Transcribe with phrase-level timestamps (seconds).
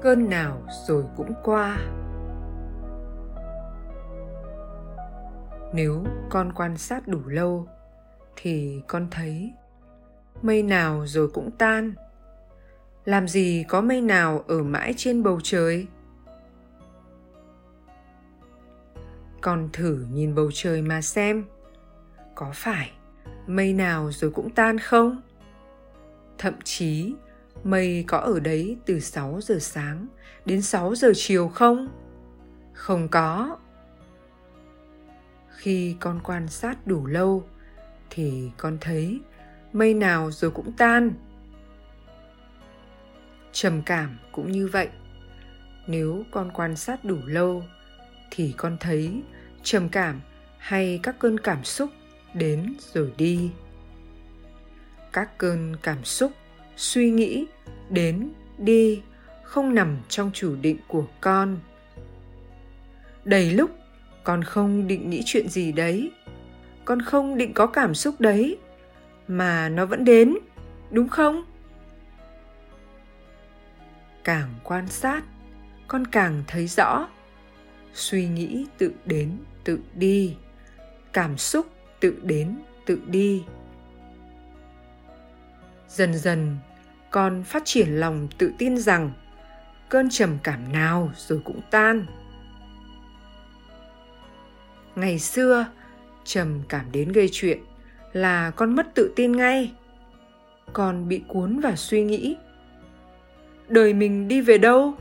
[0.00, 1.76] cơn nào rồi cũng qua.
[5.72, 7.68] Nếu con quan sát đủ lâu,
[8.36, 9.52] thì con thấy
[10.42, 11.92] mây nào rồi cũng tan.
[13.04, 15.86] Làm gì có mây nào ở mãi trên bầu trời?
[19.40, 21.44] Con thử nhìn bầu trời mà xem,
[22.34, 22.90] có phải
[23.46, 25.20] mây nào rồi cũng tan không?
[26.38, 27.14] Thậm chí
[27.64, 30.06] mây có ở đấy từ 6 giờ sáng
[30.44, 31.88] đến 6 giờ chiều không?
[32.72, 33.58] Không có.
[35.56, 37.48] Khi con quan sát đủ lâu
[38.10, 39.20] thì con thấy
[39.72, 41.12] mây nào rồi cũng tan.
[43.52, 44.88] Trầm cảm cũng như vậy.
[45.86, 47.64] Nếu con quan sát đủ lâu
[48.30, 49.22] thì con thấy
[49.62, 50.20] trầm cảm
[50.58, 51.90] hay các cơn cảm xúc
[52.34, 53.50] đến rồi đi.
[55.12, 56.32] Các cơn cảm xúc
[56.78, 57.46] suy nghĩ
[57.90, 59.02] đến đi,
[59.42, 61.58] không nằm trong chủ định của con.
[63.24, 63.70] Đầy lúc
[64.24, 66.10] con không định nghĩ chuyện gì đấy,
[66.84, 68.58] con không định có cảm xúc đấy,
[69.28, 70.34] mà nó vẫn đến,
[70.90, 71.44] đúng không?
[74.24, 75.22] Càng quan sát,
[75.88, 77.08] con càng thấy rõ,
[77.94, 80.36] suy nghĩ tự đến tự đi,
[81.12, 81.66] cảm xúc
[82.00, 83.44] tự đến tự đi.
[85.88, 86.56] Dần dần
[87.10, 89.10] con phát triển lòng tự tin rằng
[89.88, 92.06] cơn trầm cảm nào rồi cũng tan.
[94.96, 95.66] Ngày xưa,
[96.24, 97.58] trầm cảm đến gây chuyện
[98.12, 99.72] là con mất tự tin ngay.
[100.72, 102.36] Con bị cuốn vào suy nghĩ.
[103.68, 104.94] Đời mình đi về đâu?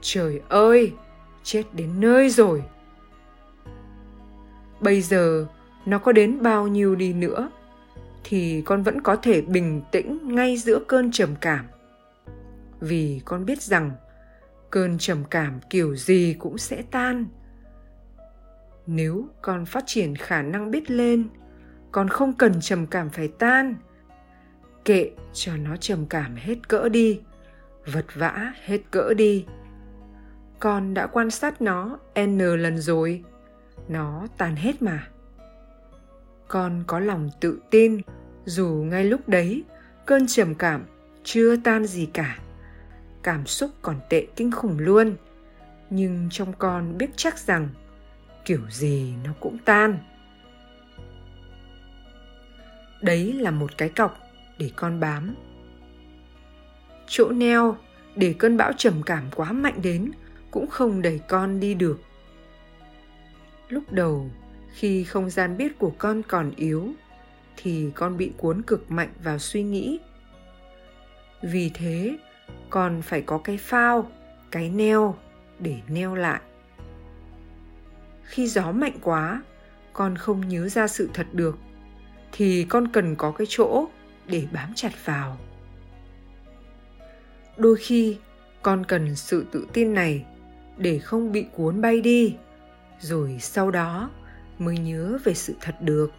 [0.00, 0.92] Trời ơi,
[1.42, 2.62] chết đến nơi rồi.
[4.80, 5.46] Bây giờ,
[5.86, 7.50] nó có đến bao nhiêu đi nữa?
[8.28, 11.66] Thì con vẫn có thể bình tĩnh ngay giữa cơn trầm cảm.
[12.80, 13.90] Vì con biết rằng
[14.70, 17.26] cơn trầm cảm kiểu gì cũng sẽ tan.
[18.86, 21.28] Nếu con phát triển khả năng biết lên,
[21.92, 23.74] con không cần trầm cảm phải tan.
[24.84, 27.20] Kệ cho nó trầm cảm hết cỡ đi,
[27.92, 29.46] vật vã hết cỡ đi.
[30.60, 33.24] Con đã quan sát nó n lần rồi,
[33.88, 35.08] nó tan hết mà.
[36.48, 38.00] Con có lòng tự tin
[38.46, 39.64] dù ngay lúc đấy,
[40.06, 40.84] cơn trầm cảm
[41.24, 42.38] chưa tan gì cả.
[43.22, 45.16] Cảm xúc còn tệ kinh khủng luôn.
[45.90, 47.68] Nhưng trong con biết chắc rằng,
[48.44, 49.98] kiểu gì nó cũng tan.
[53.02, 54.18] Đấy là một cái cọc
[54.58, 55.34] để con bám.
[57.06, 57.76] Chỗ neo
[58.16, 60.10] để cơn bão trầm cảm quá mạnh đến
[60.50, 62.00] cũng không đẩy con đi được.
[63.68, 64.30] Lúc đầu,
[64.72, 66.92] khi không gian biết của con còn yếu
[67.56, 69.98] thì con bị cuốn cực mạnh vào suy nghĩ.
[71.42, 72.16] Vì thế,
[72.70, 74.10] con phải có cái phao,
[74.50, 75.14] cái neo
[75.58, 76.40] để neo lại.
[78.22, 79.42] Khi gió mạnh quá,
[79.92, 81.58] con không nhớ ra sự thật được,
[82.32, 83.88] thì con cần có cái chỗ
[84.26, 85.38] để bám chặt vào.
[87.56, 88.16] Đôi khi,
[88.62, 90.24] con cần sự tự tin này
[90.76, 92.36] để không bị cuốn bay đi,
[93.00, 94.10] rồi sau đó
[94.58, 96.12] mới nhớ về sự thật được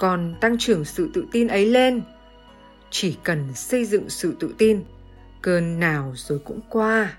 [0.00, 2.02] còn tăng trưởng sự tự tin ấy lên.
[2.90, 4.82] Chỉ cần xây dựng sự tự tin,
[5.42, 7.18] cơn nào rồi cũng qua.